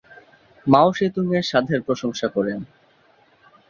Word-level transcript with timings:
মাও 0.67 0.89
ৎসে-তুং 0.91 1.25
এর 1.37 1.45
স্বাদের 1.49 1.79
প্রশংসা 1.87 2.27
করেন। 2.27 2.59